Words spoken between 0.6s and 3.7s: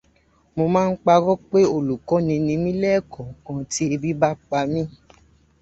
máa ń parọ́ pé olùkọ́ni ni mí lẹ́ẹ̀kọ̀kan